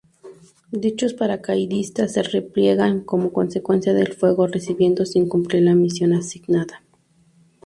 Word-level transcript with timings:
Dichos 0.71 1.13
paracaidistas 1.13 2.13
se 2.13 2.23
repliegan 2.23 3.01
como 3.01 3.31
consecuencia 3.31 3.93
del 3.93 4.13
fuego 4.13 4.47
recibido 4.47 5.05
sin 5.05 5.29
cumplir 5.29 5.61
la 5.61 5.75
misión 5.75 6.13
asignada. 6.13 6.81